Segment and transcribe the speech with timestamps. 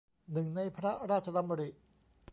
[0.31, 1.69] หนึ่งในพระราชดำริ